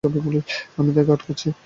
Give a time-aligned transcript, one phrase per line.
[0.77, 1.47] আমি তাকে আটকাচ্ছি।